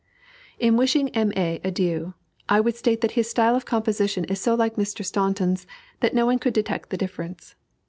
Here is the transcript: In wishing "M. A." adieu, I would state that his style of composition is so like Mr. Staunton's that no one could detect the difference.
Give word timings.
In 0.57 0.77
wishing 0.77 1.09
"M. 1.09 1.31
A." 1.37 1.59
adieu, 1.63 2.15
I 2.49 2.59
would 2.59 2.75
state 2.75 3.01
that 3.01 3.11
his 3.11 3.29
style 3.29 3.55
of 3.55 3.65
composition 3.67 4.23
is 4.25 4.41
so 4.41 4.55
like 4.55 4.75
Mr. 4.75 5.05
Staunton's 5.05 5.67
that 5.99 6.15
no 6.15 6.25
one 6.25 6.39
could 6.39 6.53
detect 6.55 6.89
the 6.89 6.97
difference. 6.97 7.53